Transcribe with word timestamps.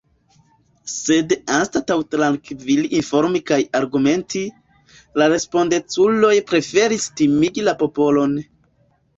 Sed 0.93 1.33
anstataŭ 1.57 1.97
trankvile 2.13 2.89
informi 3.01 3.41
kaj 3.51 3.59
argumenti, 3.81 4.43
la 5.23 5.29
respondeculoj 5.35 6.35
preferis 6.53 7.07
timigi 7.23 7.69
la 7.71 7.77
popolon. 7.85 8.39